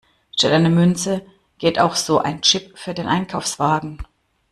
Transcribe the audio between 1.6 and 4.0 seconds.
auch so ein Chip für den Einkaufswagen.